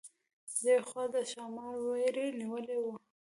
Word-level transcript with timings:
د 0.61 0.63
یوې 0.65 0.77
خوا 0.87 1.03
د 1.13 1.15
ښامار 1.31 1.75
وېرې 1.85 2.27
نیولې 2.39 2.77
وه. 2.83 2.93